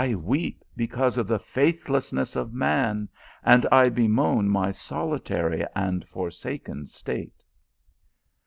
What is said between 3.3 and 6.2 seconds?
and I bemoan my solitary and